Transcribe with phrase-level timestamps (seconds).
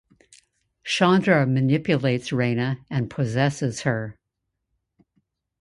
[0.83, 4.17] Chandra manipulates Reina and possesses her.